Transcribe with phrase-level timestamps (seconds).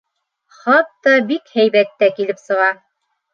[0.61, 2.73] Хатта бик һәйбәт тә килеп сыға.